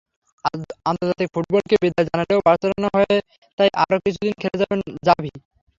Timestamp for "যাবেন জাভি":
4.61-5.31